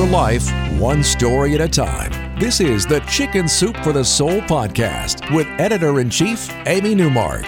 Your 0.00 0.08
life 0.08 0.50
one 0.80 1.04
story 1.04 1.54
at 1.54 1.60
a 1.60 1.68
time. 1.68 2.10
This 2.38 2.58
is 2.58 2.86
the 2.86 3.00
Chicken 3.00 3.46
Soup 3.46 3.76
for 3.84 3.92
the 3.92 4.02
Soul 4.02 4.40
podcast 4.40 5.30
with 5.34 5.46
editor 5.60 6.00
in 6.00 6.08
chief, 6.08 6.50
Amy 6.64 6.94
Newmark. 6.94 7.44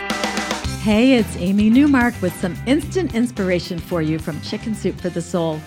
Hey, 0.83 1.15
it's 1.15 1.34
Amy 1.38 1.70
Newmark 1.70 2.12
with 2.20 2.38
some 2.38 2.55
instant 2.66 3.15
inspiration 3.15 3.78
for 3.78 4.02
you 4.02 4.19
from 4.19 4.38
Chicken 4.42 4.75
Soup 4.75 4.95
for 5.01 5.09
the 5.09 5.23
Soul. 5.23 5.62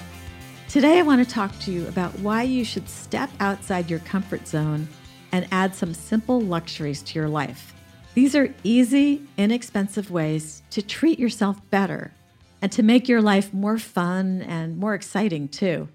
Today, 0.70 1.00
I 1.00 1.02
want 1.02 1.28
to 1.28 1.34
talk 1.34 1.58
to 1.62 1.72
you 1.72 1.88
about 1.88 2.20
why 2.20 2.44
you 2.44 2.64
should 2.64 2.88
step 2.88 3.32
outside 3.40 3.90
your 3.90 4.00
comfort 4.02 4.48
zone 4.48 4.88
and 5.32 5.48
add 5.52 5.74
some 5.74 5.92
simple 5.92 6.40
luxuries 6.40 7.02
to 7.02 7.18
your 7.18 7.30
life. 7.30 7.74
These 8.14 8.36
are 8.36 8.54
easy, 8.64 9.24
inexpensive 9.38 10.12
ways 10.12 10.62
to 10.70 10.84
treat 10.84 11.18
yourself 11.18 11.68
better 11.72 12.12
and 12.62 12.72
to 12.74 12.84
make 12.84 13.10
your 13.10 13.24
life 13.24 13.52
more 13.56 13.80
fun 13.80 14.44
and 14.44 14.78
more 14.78 14.94
exciting, 14.94 15.48
too. 15.48 15.88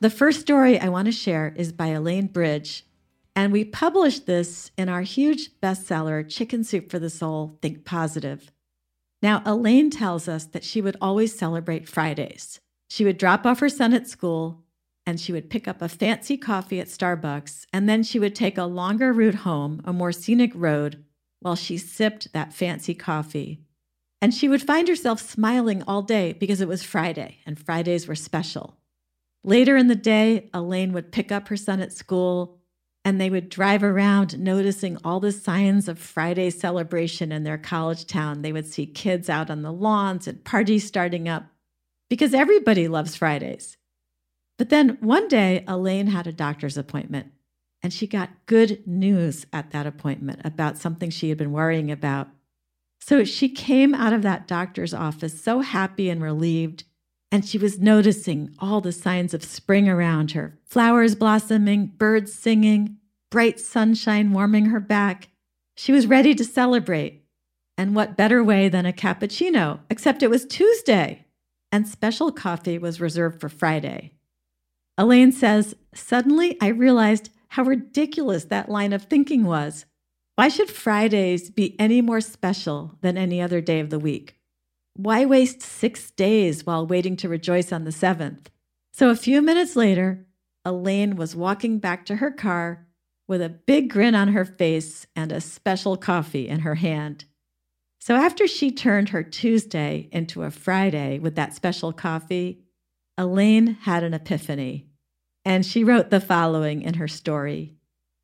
The 0.00 0.10
first 0.10 0.40
story 0.40 0.78
I 0.78 0.90
want 0.90 1.06
to 1.06 1.12
share 1.12 1.52
is 1.56 1.72
by 1.72 1.88
Elaine 1.88 2.28
Bridge, 2.28 2.86
and 3.34 3.52
we 3.52 3.64
published 3.64 4.26
this 4.26 4.70
in 4.78 4.88
our 4.88 5.02
huge 5.02 5.50
bestseller, 5.60 6.28
Chicken 6.28 6.62
Soup 6.62 6.88
for 6.88 7.00
the 7.00 7.10
Soul 7.10 7.58
Think 7.60 7.84
Positive. 7.84 8.52
Now, 9.22 9.42
Elaine 9.44 9.90
tells 9.90 10.28
us 10.28 10.44
that 10.44 10.62
she 10.62 10.80
would 10.80 10.96
always 11.00 11.36
celebrate 11.36 11.88
Fridays. 11.88 12.60
She 12.88 13.04
would 13.04 13.18
drop 13.18 13.44
off 13.44 13.58
her 13.58 13.68
son 13.68 13.92
at 13.92 14.06
school 14.06 14.62
and 15.04 15.18
she 15.18 15.32
would 15.32 15.50
pick 15.50 15.66
up 15.66 15.82
a 15.82 15.88
fancy 15.88 16.36
coffee 16.36 16.80
at 16.80 16.86
Starbucks, 16.86 17.64
and 17.72 17.88
then 17.88 18.02
she 18.02 18.18
would 18.18 18.34
take 18.34 18.58
a 18.58 18.64
longer 18.64 19.10
route 19.10 19.36
home, 19.36 19.80
a 19.84 19.92
more 19.92 20.12
scenic 20.12 20.52
road, 20.54 21.02
while 21.40 21.56
she 21.56 21.78
sipped 21.78 22.32
that 22.34 22.52
fancy 22.52 22.94
coffee. 22.94 23.58
And 24.20 24.34
she 24.34 24.48
would 24.48 24.62
find 24.62 24.86
herself 24.86 25.20
smiling 25.20 25.82
all 25.88 26.02
day 26.02 26.34
because 26.34 26.60
it 26.60 26.68
was 26.68 26.82
Friday, 26.82 27.38
and 27.46 27.58
Fridays 27.58 28.06
were 28.06 28.14
special. 28.14 28.76
Later 29.48 29.78
in 29.78 29.86
the 29.86 29.94
day, 29.94 30.50
Elaine 30.52 30.92
would 30.92 31.10
pick 31.10 31.32
up 31.32 31.48
her 31.48 31.56
son 31.56 31.80
at 31.80 31.90
school 31.90 32.58
and 33.02 33.18
they 33.18 33.30
would 33.30 33.48
drive 33.48 33.82
around 33.82 34.38
noticing 34.38 34.98
all 35.02 35.20
the 35.20 35.32
signs 35.32 35.88
of 35.88 35.98
Friday 35.98 36.50
celebration 36.50 37.32
in 37.32 37.44
their 37.44 37.56
college 37.56 38.06
town. 38.06 38.42
They 38.42 38.52
would 38.52 38.66
see 38.66 38.84
kids 38.84 39.30
out 39.30 39.48
on 39.48 39.62
the 39.62 39.72
lawns 39.72 40.28
and 40.28 40.44
parties 40.44 40.86
starting 40.86 41.30
up 41.30 41.46
because 42.10 42.34
everybody 42.34 42.88
loves 42.88 43.16
Fridays. 43.16 43.78
But 44.58 44.68
then 44.68 44.98
one 45.00 45.28
day, 45.28 45.64
Elaine 45.66 46.08
had 46.08 46.26
a 46.26 46.32
doctor's 46.32 46.76
appointment 46.76 47.28
and 47.82 47.90
she 47.90 48.06
got 48.06 48.44
good 48.44 48.86
news 48.86 49.46
at 49.50 49.70
that 49.70 49.86
appointment 49.86 50.42
about 50.44 50.76
something 50.76 51.08
she 51.08 51.30
had 51.30 51.38
been 51.38 51.52
worrying 51.52 51.90
about. 51.90 52.28
So 53.00 53.24
she 53.24 53.48
came 53.48 53.94
out 53.94 54.12
of 54.12 54.20
that 54.20 54.46
doctor's 54.46 54.92
office 54.92 55.42
so 55.42 55.60
happy 55.60 56.10
and 56.10 56.22
relieved 56.22 56.84
and 57.30 57.44
she 57.44 57.58
was 57.58 57.78
noticing 57.78 58.54
all 58.58 58.80
the 58.80 58.92
signs 58.92 59.34
of 59.34 59.44
spring 59.44 59.88
around 59.88 60.32
her 60.32 60.58
flowers 60.64 61.14
blossoming, 61.14 61.86
birds 61.86 62.32
singing, 62.32 62.96
bright 63.30 63.60
sunshine 63.60 64.32
warming 64.32 64.66
her 64.66 64.80
back. 64.80 65.28
She 65.76 65.92
was 65.92 66.06
ready 66.06 66.34
to 66.34 66.44
celebrate. 66.44 67.24
And 67.76 67.94
what 67.94 68.16
better 68.16 68.42
way 68.42 68.68
than 68.68 68.86
a 68.86 68.92
cappuccino, 68.92 69.80
except 69.88 70.22
it 70.22 70.30
was 70.30 70.44
Tuesday, 70.44 71.26
and 71.70 71.86
special 71.86 72.32
coffee 72.32 72.78
was 72.78 73.00
reserved 73.00 73.40
for 73.40 73.48
Friday. 73.48 74.12
Elaine 74.96 75.30
says, 75.30 75.76
Suddenly 75.94 76.56
I 76.60 76.68
realized 76.68 77.30
how 77.50 77.62
ridiculous 77.62 78.44
that 78.44 78.68
line 78.68 78.92
of 78.92 79.04
thinking 79.04 79.44
was. 79.44 79.84
Why 80.34 80.48
should 80.48 80.70
Fridays 80.70 81.50
be 81.50 81.78
any 81.78 82.00
more 82.00 82.20
special 82.20 82.96
than 83.00 83.16
any 83.16 83.40
other 83.40 83.60
day 83.60 83.80
of 83.80 83.90
the 83.90 83.98
week? 83.98 84.37
Why 84.94 85.24
waste 85.24 85.62
six 85.62 86.10
days 86.10 86.66
while 86.66 86.86
waiting 86.86 87.16
to 87.16 87.28
rejoice 87.28 87.72
on 87.72 87.84
the 87.84 87.92
seventh? 87.92 88.50
So 88.92 89.10
a 89.10 89.16
few 89.16 89.40
minutes 89.42 89.76
later, 89.76 90.26
Elaine 90.64 91.16
was 91.16 91.36
walking 91.36 91.78
back 91.78 92.04
to 92.06 92.16
her 92.16 92.30
car 92.30 92.86
with 93.28 93.42
a 93.42 93.48
big 93.48 93.90
grin 93.90 94.14
on 94.14 94.28
her 94.28 94.44
face 94.44 95.06
and 95.14 95.30
a 95.30 95.40
special 95.40 95.96
coffee 95.96 96.48
in 96.48 96.60
her 96.60 96.76
hand. 96.76 97.26
So 98.00 98.16
after 98.16 98.46
she 98.46 98.70
turned 98.70 99.10
her 99.10 99.22
Tuesday 99.22 100.08
into 100.12 100.42
a 100.42 100.50
Friday 100.50 101.18
with 101.18 101.36
that 101.36 101.54
special 101.54 101.92
coffee, 101.92 102.64
Elaine 103.18 103.78
had 103.82 104.02
an 104.02 104.14
epiphany. 104.14 104.86
And 105.44 105.64
she 105.64 105.84
wrote 105.84 106.10
the 106.10 106.20
following 106.20 106.82
in 106.82 106.94
her 106.94 107.08
story 107.08 107.74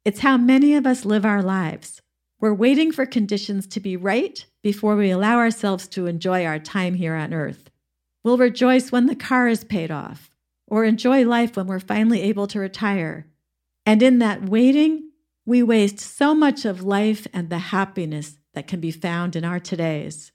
It's 0.04 0.20
how 0.20 0.36
many 0.36 0.74
of 0.74 0.86
us 0.86 1.04
live 1.04 1.24
our 1.24 1.42
lives. 1.42 2.00
We're 2.40 2.54
waiting 2.54 2.92
for 2.92 3.06
conditions 3.06 3.66
to 3.68 3.80
be 3.80 3.96
right 3.96 4.44
before 4.62 4.96
we 4.96 5.10
allow 5.10 5.38
ourselves 5.38 5.88
to 5.88 6.06
enjoy 6.06 6.44
our 6.44 6.58
time 6.58 6.94
here 6.94 7.14
on 7.14 7.32
earth. 7.32 7.70
We'll 8.22 8.38
rejoice 8.38 8.90
when 8.90 9.06
the 9.06 9.16
car 9.16 9.48
is 9.48 9.64
paid 9.64 9.90
off, 9.90 10.30
or 10.66 10.84
enjoy 10.84 11.24
life 11.24 11.56
when 11.56 11.66
we're 11.66 11.80
finally 11.80 12.22
able 12.22 12.46
to 12.48 12.58
retire. 12.58 13.26
And 13.86 14.02
in 14.02 14.18
that 14.18 14.48
waiting, 14.48 15.10
we 15.46 15.62
waste 15.62 16.00
so 16.00 16.34
much 16.34 16.64
of 16.64 16.82
life 16.82 17.26
and 17.32 17.50
the 17.50 17.58
happiness 17.58 18.38
that 18.54 18.66
can 18.66 18.80
be 18.80 18.90
found 18.90 19.36
in 19.36 19.44
our 19.44 19.60
todays. 19.60 20.30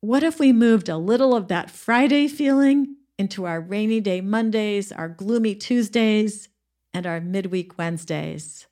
What 0.00 0.22
if 0.22 0.38
we 0.38 0.52
moved 0.52 0.88
a 0.88 0.96
little 0.96 1.34
of 1.34 1.48
that 1.48 1.70
Friday 1.70 2.28
feeling 2.28 2.96
into 3.18 3.46
our 3.46 3.60
rainy 3.60 4.00
day 4.00 4.20
Mondays, 4.20 4.92
our 4.92 5.08
gloomy 5.08 5.54
Tuesdays, 5.54 6.48
and 6.92 7.06
our 7.06 7.20
midweek 7.20 7.78
Wednesdays? 7.78 8.66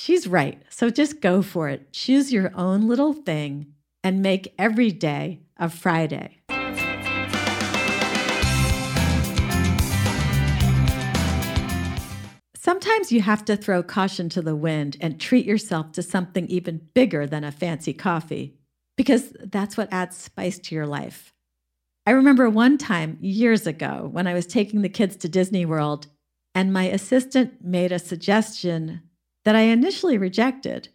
She's 0.00 0.28
right. 0.28 0.62
So 0.68 0.90
just 0.90 1.20
go 1.20 1.42
for 1.42 1.68
it. 1.68 1.92
Choose 1.92 2.32
your 2.32 2.52
own 2.54 2.86
little 2.86 3.12
thing 3.12 3.74
and 4.04 4.22
make 4.22 4.54
every 4.56 4.92
day 4.92 5.40
a 5.56 5.68
Friday. 5.68 6.38
Sometimes 12.54 13.10
you 13.10 13.22
have 13.22 13.44
to 13.46 13.56
throw 13.56 13.82
caution 13.82 14.28
to 14.28 14.40
the 14.40 14.54
wind 14.54 14.96
and 15.00 15.20
treat 15.20 15.44
yourself 15.44 15.90
to 15.92 16.02
something 16.04 16.46
even 16.46 16.86
bigger 16.94 17.26
than 17.26 17.42
a 17.42 17.50
fancy 17.50 17.92
coffee, 17.92 18.54
because 18.96 19.32
that's 19.46 19.76
what 19.76 19.92
adds 19.92 20.16
spice 20.16 20.60
to 20.60 20.76
your 20.76 20.86
life. 20.86 21.34
I 22.06 22.12
remember 22.12 22.48
one 22.48 22.78
time 22.78 23.18
years 23.20 23.66
ago 23.66 24.08
when 24.12 24.28
I 24.28 24.34
was 24.34 24.46
taking 24.46 24.82
the 24.82 24.88
kids 24.88 25.16
to 25.16 25.28
Disney 25.28 25.66
World, 25.66 26.06
and 26.54 26.72
my 26.72 26.84
assistant 26.84 27.64
made 27.64 27.90
a 27.90 27.98
suggestion 27.98 29.02
that 29.48 29.56
I 29.56 29.60
initially 29.60 30.18
rejected. 30.18 30.90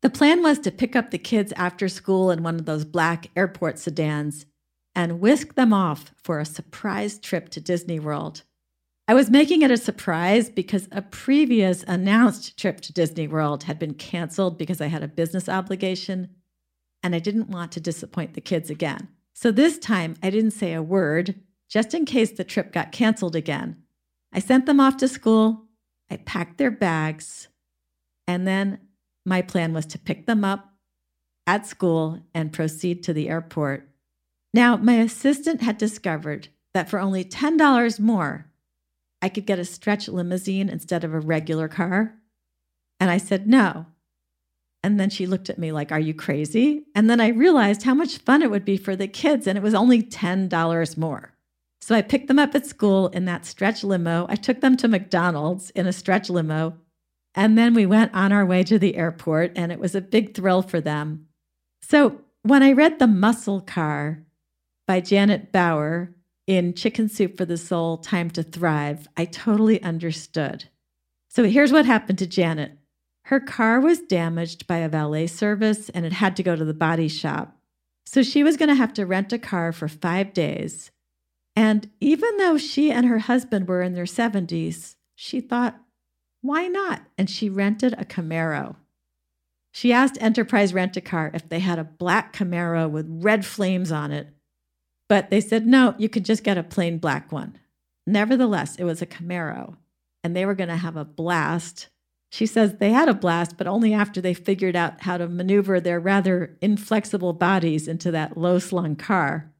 The 0.00 0.08
plan 0.08 0.42
was 0.42 0.58
to 0.60 0.70
pick 0.70 0.96
up 0.96 1.10
the 1.10 1.18
kids 1.18 1.52
after 1.54 1.86
school 1.86 2.30
in 2.30 2.42
one 2.42 2.54
of 2.54 2.64
those 2.64 2.86
black 2.86 3.26
airport 3.36 3.78
sedans 3.78 4.46
and 4.94 5.20
whisk 5.20 5.54
them 5.54 5.74
off 5.74 6.14
for 6.16 6.40
a 6.40 6.46
surprise 6.46 7.18
trip 7.18 7.50
to 7.50 7.60
Disney 7.60 8.00
World. 8.00 8.44
I 9.06 9.12
was 9.12 9.28
making 9.28 9.60
it 9.60 9.70
a 9.70 9.76
surprise 9.76 10.48
because 10.48 10.88
a 10.90 11.02
previous 11.02 11.82
announced 11.82 12.58
trip 12.58 12.80
to 12.80 12.92
Disney 12.94 13.28
World 13.28 13.64
had 13.64 13.78
been 13.78 13.92
canceled 13.92 14.56
because 14.56 14.80
I 14.80 14.86
had 14.86 15.02
a 15.02 15.06
business 15.06 15.46
obligation 15.46 16.30
and 17.02 17.14
I 17.14 17.18
didn't 17.18 17.50
want 17.50 17.70
to 17.72 17.80
disappoint 17.80 18.32
the 18.32 18.40
kids 18.40 18.70
again. 18.70 19.08
So 19.34 19.52
this 19.52 19.78
time 19.78 20.16
I 20.22 20.30
didn't 20.30 20.52
say 20.52 20.72
a 20.72 20.82
word 20.82 21.34
just 21.68 21.92
in 21.92 22.06
case 22.06 22.30
the 22.30 22.44
trip 22.44 22.72
got 22.72 22.92
canceled 22.92 23.36
again. 23.36 23.76
I 24.32 24.38
sent 24.38 24.64
them 24.64 24.80
off 24.80 24.96
to 24.96 25.06
school. 25.06 25.66
I 26.10 26.16
packed 26.16 26.56
their 26.56 26.70
bags 26.70 27.48
and 28.30 28.46
then 28.46 28.78
my 29.26 29.42
plan 29.42 29.72
was 29.72 29.86
to 29.86 29.98
pick 29.98 30.26
them 30.26 30.44
up 30.44 30.72
at 31.48 31.66
school 31.66 32.20
and 32.32 32.52
proceed 32.52 33.02
to 33.02 33.12
the 33.12 33.28
airport. 33.28 33.88
Now, 34.54 34.76
my 34.76 35.00
assistant 35.00 35.62
had 35.62 35.78
discovered 35.78 36.46
that 36.72 36.88
for 36.88 37.00
only 37.00 37.24
$10 37.24 37.98
more, 37.98 38.46
I 39.20 39.30
could 39.30 39.46
get 39.46 39.58
a 39.58 39.64
stretch 39.64 40.06
limousine 40.06 40.68
instead 40.68 41.02
of 41.02 41.12
a 41.12 41.18
regular 41.18 41.66
car. 41.66 42.14
And 43.00 43.10
I 43.10 43.16
said, 43.16 43.48
no. 43.48 43.86
And 44.84 45.00
then 45.00 45.10
she 45.10 45.26
looked 45.26 45.50
at 45.50 45.58
me 45.58 45.72
like, 45.72 45.90
Are 45.90 45.98
you 45.98 46.14
crazy? 46.14 46.84
And 46.94 47.10
then 47.10 47.20
I 47.20 47.28
realized 47.28 47.82
how 47.82 47.94
much 47.94 48.18
fun 48.18 48.42
it 48.42 48.50
would 48.50 48.64
be 48.64 48.76
for 48.76 48.94
the 48.94 49.08
kids, 49.08 49.48
and 49.48 49.58
it 49.58 49.62
was 49.62 49.74
only 49.74 50.04
$10 50.04 50.96
more. 50.96 51.34
So 51.80 51.96
I 51.96 52.02
picked 52.02 52.28
them 52.28 52.38
up 52.38 52.54
at 52.54 52.64
school 52.64 53.08
in 53.08 53.24
that 53.24 53.44
stretch 53.44 53.82
limo. 53.82 54.26
I 54.28 54.36
took 54.36 54.60
them 54.60 54.76
to 54.76 54.88
McDonald's 54.88 55.70
in 55.70 55.88
a 55.88 55.92
stretch 55.92 56.30
limo 56.30 56.78
and 57.34 57.56
then 57.56 57.74
we 57.74 57.86
went 57.86 58.14
on 58.14 58.32
our 58.32 58.44
way 58.44 58.62
to 58.64 58.78
the 58.78 58.96
airport, 58.96 59.52
and 59.56 59.70
it 59.70 59.78
was 59.78 59.94
a 59.94 60.00
big 60.00 60.34
thrill 60.34 60.62
for 60.62 60.80
them. 60.80 61.26
So, 61.82 62.20
when 62.42 62.62
I 62.62 62.72
read 62.72 62.98
The 62.98 63.06
Muscle 63.06 63.60
Car 63.60 64.24
by 64.86 65.00
Janet 65.00 65.52
Bauer 65.52 66.14
in 66.46 66.74
Chicken 66.74 67.08
Soup 67.08 67.36
for 67.36 67.44
the 67.44 67.58
Soul 67.58 67.98
Time 67.98 68.30
to 68.30 68.42
Thrive, 68.42 69.06
I 69.16 69.26
totally 69.26 69.82
understood. 69.82 70.64
So, 71.28 71.44
here's 71.44 71.72
what 71.72 71.86
happened 71.86 72.18
to 72.18 72.26
Janet 72.26 72.72
her 73.24 73.38
car 73.38 73.78
was 73.78 74.00
damaged 74.00 74.66
by 74.66 74.78
a 74.78 74.88
valet 74.88 75.28
service 75.28 75.88
and 75.90 76.04
it 76.04 76.14
had 76.14 76.34
to 76.36 76.42
go 76.42 76.56
to 76.56 76.64
the 76.64 76.74
body 76.74 77.06
shop. 77.06 77.56
So, 78.06 78.24
she 78.24 78.42
was 78.42 78.56
going 78.56 78.70
to 78.70 78.74
have 78.74 78.92
to 78.94 79.06
rent 79.06 79.32
a 79.32 79.38
car 79.38 79.72
for 79.72 79.86
five 79.86 80.32
days. 80.32 80.90
And 81.54 81.90
even 82.00 82.36
though 82.38 82.58
she 82.58 82.90
and 82.90 83.06
her 83.06 83.18
husband 83.18 83.68
were 83.68 83.82
in 83.82 83.94
their 83.94 84.04
70s, 84.04 84.96
she 85.14 85.40
thought, 85.40 85.78
why 86.42 86.68
not? 86.68 87.02
And 87.18 87.28
she 87.28 87.48
rented 87.48 87.94
a 87.94 88.04
Camaro. 88.04 88.76
She 89.72 89.92
asked 89.92 90.18
Enterprise 90.20 90.74
Rent 90.74 90.96
a 90.96 91.00
Car 91.00 91.30
if 91.32 91.48
they 91.48 91.60
had 91.60 91.78
a 91.78 91.84
black 91.84 92.34
Camaro 92.34 92.90
with 92.90 93.06
red 93.08 93.46
flames 93.46 93.92
on 93.92 94.10
it, 94.10 94.28
but 95.08 95.30
they 95.30 95.40
said 95.40 95.66
no, 95.66 95.94
you 95.98 96.08
could 96.08 96.24
just 96.24 96.44
get 96.44 96.58
a 96.58 96.62
plain 96.62 96.98
black 96.98 97.30
one. 97.30 97.58
Nevertheless, 98.06 98.76
it 98.76 98.84
was 98.84 99.02
a 99.02 99.06
Camaro, 99.06 99.76
and 100.24 100.34
they 100.34 100.46
were 100.46 100.54
going 100.54 100.68
to 100.68 100.76
have 100.76 100.96
a 100.96 101.04
blast. 101.04 101.88
She 102.32 102.46
says 102.46 102.76
they 102.76 102.90
had 102.90 103.08
a 103.08 103.14
blast, 103.14 103.56
but 103.56 103.66
only 103.66 103.92
after 103.92 104.20
they 104.20 104.34
figured 104.34 104.76
out 104.76 105.02
how 105.02 105.18
to 105.18 105.28
maneuver 105.28 105.80
their 105.80 106.00
rather 106.00 106.56
inflexible 106.60 107.32
bodies 107.32 107.86
into 107.86 108.10
that 108.12 108.36
low 108.36 108.58
slung 108.58 108.96
car. 108.96 109.52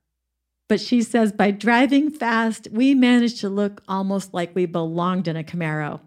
But 0.68 0.80
she 0.80 1.02
says 1.02 1.32
by 1.32 1.50
driving 1.50 2.10
fast, 2.10 2.68
we 2.70 2.94
managed 2.94 3.40
to 3.40 3.48
look 3.48 3.82
almost 3.88 4.32
like 4.32 4.54
we 4.54 4.66
belonged 4.66 5.26
in 5.26 5.36
a 5.36 5.42
Camaro. 5.42 6.00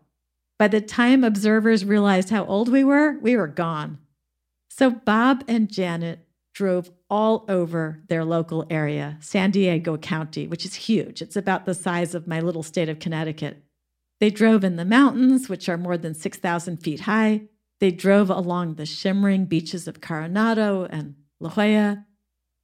By 0.64 0.70
the 0.70 0.80
time 0.80 1.26
observers 1.26 1.84
realized 1.84 2.30
how 2.30 2.46
old 2.46 2.70
we 2.70 2.86
were, 2.86 3.18
we 3.20 3.36
were 3.36 3.50
gone. 3.50 3.98
So 4.70 4.90
Bob 4.90 5.44
and 5.46 5.70
Janet 5.70 6.26
drove 6.54 6.90
all 7.10 7.44
over 7.50 8.02
their 8.08 8.24
local 8.24 8.66
area, 8.70 9.18
San 9.20 9.52
Diego 9.52 9.98
County, 9.98 10.48
which 10.48 10.64
is 10.64 10.76
huge. 10.76 11.22
It's 11.22 11.36
about 11.36 11.66
the 11.66 11.74
size 11.74 12.16
of 12.16 12.30
my 12.30 12.40
little 12.40 12.64
state 12.64 12.88
of 12.88 13.00
Connecticut. 13.00 13.62
They 14.22 14.30
drove 14.30 14.64
in 14.64 14.78
the 14.78 14.86
mountains, 14.86 15.50
which 15.50 15.68
are 15.68 15.78
more 15.78 15.98
than 15.98 16.14
6,000 16.14 16.78
feet 16.78 17.02
high. 17.02 17.42
They 17.82 17.92
drove 17.92 18.30
along 18.30 18.76
the 18.76 18.86
shimmering 18.86 19.44
beaches 19.44 19.86
of 19.86 20.00
Coronado 20.00 20.86
and 20.86 21.16
La 21.42 21.50
Jolla. 21.50 22.06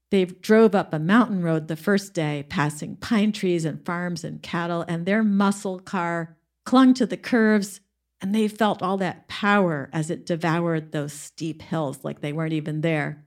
They 0.09 0.23
drove 0.23 0.73
up 0.73 0.93
a 0.93 0.99
mountain 0.99 1.41
road 1.41 1.67
the 1.67 1.75
first 1.75 2.13
day, 2.13 2.45
passing 2.47 2.95
pine 2.95 3.33
trees 3.33 3.65
and 3.65 3.85
farms 3.85 4.23
and 4.23 4.41
cattle, 4.41 4.85
and 4.87 5.05
their 5.05 5.21
muscle 5.21 5.79
car 5.79 6.37
clung 6.63 6.93
to 6.93 7.05
the 7.05 7.17
curves, 7.17 7.81
and 8.21 8.35
they 8.35 8.47
felt 8.47 8.81
all 8.81 8.97
that 8.97 9.27
power 9.27 9.89
as 9.93 10.09
it 10.09 10.25
devoured 10.25 10.91
those 10.91 11.13
steep 11.13 11.61
hills 11.61 12.03
like 12.03 12.21
they 12.21 12.33
weren't 12.33 12.53
even 12.53 12.81
there. 12.81 13.25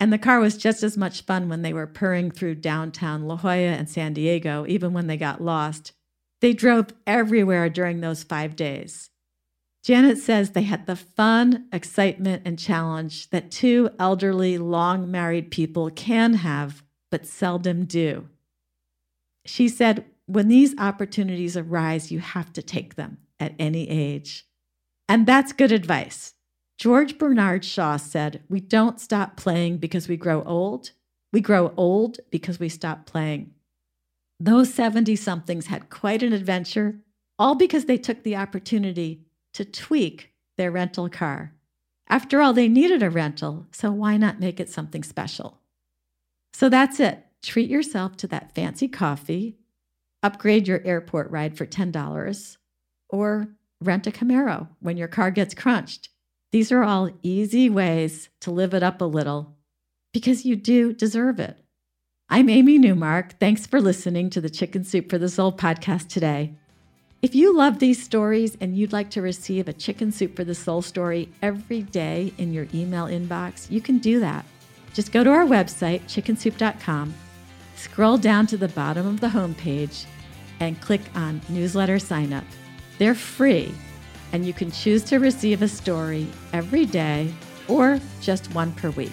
And 0.00 0.12
the 0.12 0.18
car 0.18 0.40
was 0.40 0.56
just 0.56 0.82
as 0.82 0.96
much 0.96 1.22
fun 1.22 1.48
when 1.48 1.62
they 1.62 1.72
were 1.72 1.86
purring 1.86 2.30
through 2.30 2.56
downtown 2.56 3.26
La 3.26 3.36
Jolla 3.36 3.54
and 3.54 3.88
San 3.88 4.12
Diego, 4.12 4.66
even 4.66 4.92
when 4.92 5.06
they 5.06 5.16
got 5.16 5.40
lost. 5.40 5.92
They 6.40 6.52
drove 6.52 6.88
everywhere 7.06 7.68
during 7.68 8.00
those 8.00 8.24
five 8.24 8.56
days. 8.56 9.10
Janet 9.84 10.18
says 10.18 10.50
they 10.50 10.62
had 10.62 10.86
the 10.86 10.96
fun, 10.96 11.66
excitement, 11.72 12.42
and 12.44 12.58
challenge 12.58 13.30
that 13.30 13.50
two 13.50 13.90
elderly, 13.98 14.58
long 14.58 15.10
married 15.10 15.50
people 15.50 15.90
can 15.90 16.34
have, 16.34 16.82
but 17.10 17.26
seldom 17.26 17.84
do. 17.84 18.28
She 19.44 19.68
said, 19.68 20.06
when 20.26 20.48
these 20.48 20.74
opportunities 20.78 21.56
arise, 21.56 22.10
you 22.10 22.18
have 22.18 22.52
to 22.54 22.62
take 22.62 22.96
them 22.96 23.18
at 23.40 23.54
any 23.58 23.88
age. 23.88 24.46
And 25.08 25.26
that's 25.26 25.52
good 25.52 25.72
advice. 25.72 26.34
George 26.78 27.18
Bernard 27.18 27.64
Shaw 27.64 27.96
said, 27.96 28.42
We 28.48 28.60
don't 28.60 29.00
stop 29.00 29.36
playing 29.36 29.78
because 29.78 30.08
we 30.08 30.16
grow 30.16 30.42
old. 30.44 30.90
We 31.32 31.40
grow 31.40 31.72
old 31.76 32.18
because 32.30 32.58
we 32.58 32.68
stop 32.68 33.06
playing. 33.06 33.52
Those 34.40 34.72
70 34.74 35.16
somethings 35.16 35.66
had 35.66 35.90
quite 35.90 36.22
an 36.22 36.32
adventure, 36.32 37.00
all 37.38 37.54
because 37.54 37.84
they 37.84 37.98
took 37.98 38.22
the 38.22 38.36
opportunity 38.36 39.24
to 39.54 39.64
tweak 39.64 40.32
their 40.56 40.70
rental 40.70 41.08
car. 41.08 41.52
After 42.08 42.40
all, 42.40 42.52
they 42.52 42.68
needed 42.68 43.02
a 43.02 43.10
rental, 43.10 43.66
so 43.72 43.90
why 43.90 44.16
not 44.16 44.40
make 44.40 44.60
it 44.60 44.68
something 44.68 45.02
special? 45.02 45.60
So 46.52 46.68
that's 46.68 47.00
it. 47.00 47.24
Treat 47.42 47.70
yourself 47.70 48.16
to 48.18 48.26
that 48.28 48.54
fancy 48.54 48.88
coffee 48.88 49.56
upgrade 50.24 50.66
your 50.66 50.80
airport 50.84 51.30
ride 51.30 51.56
for 51.56 51.66
$10, 51.66 52.56
or 53.14 53.48
rent 53.80 54.06
a 54.06 54.10
Camaro 54.10 54.68
when 54.80 54.96
your 54.96 55.08
car 55.08 55.30
gets 55.30 55.54
crunched. 55.54 56.08
These 56.52 56.72
are 56.72 56.82
all 56.82 57.10
easy 57.22 57.70
ways 57.70 58.28
to 58.40 58.50
live 58.50 58.74
it 58.74 58.82
up 58.82 59.00
a 59.00 59.04
little 59.04 59.56
because 60.12 60.44
you 60.44 60.56
do 60.56 60.92
deserve 60.92 61.38
it. 61.38 61.58
I'm 62.28 62.48
Amy 62.48 62.78
Newmark. 62.78 63.38
Thanks 63.38 63.66
for 63.66 63.80
listening 63.80 64.30
to 64.30 64.40
the 64.40 64.50
Chicken 64.50 64.82
Soup 64.82 65.08
for 65.08 65.18
the 65.18 65.28
Soul 65.28 65.52
podcast 65.52 66.08
today. 66.08 66.54
If 67.22 67.34
you 67.34 67.56
love 67.56 67.78
these 67.78 68.02
stories 68.02 68.56
and 68.60 68.76
you'd 68.76 68.92
like 68.92 69.10
to 69.10 69.22
receive 69.22 69.68
a 69.68 69.72
Chicken 69.72 70.12
Soup 70.12 70.34
for 70.34 70.44
the 70.44 70.54
Soul 70.54 70.82
story 70.82 71.28
every 71.42 71.82
day 71.82 72.32
in 72.38 72.52
your 72.52 72.66
email 72.74 73.06
inbox, 73.06 73.70
you 73.70 73.80
can 73.80 73.98
do 73.98 74.20
that. 74.20 74.44
Just 74.92 75.12
go 75.12 75.24
to 75.24 75.30
our 75.30 75.44
website, 75.44 76.02
chickensoup.com, 76.02 77.14
scroll 77.76 78.18
down 78.18 78.46
to 78.48 78.56
the 78.56 78.68
bottom 78.68 79.06
of 79.06 79.20
the 79.20 79.28
homepage, 79.28 80.04
and 80.60 80.80
click 80.80 81.02
on 81.14 81.40
Newsletter 81.48 81.98
Sign 81.98 82.32
Up. 82.32 82.44
They're 82.98 83.14
free, 83.14 83.74
and 84.32 84.44
you 84.44 84.52
can 84.52 84.70
choose 84.70 85.02
to 85.04 85.18
receive 85.18 85.62
a 85.62 85.68
story 85.68 86.26
every 86.52 86.86
day 86.86 87.32
or 87.68 88.00
just 88.20 88.54
one 88.54 88.72
per 88.72 88.90
week. 88.90 89.12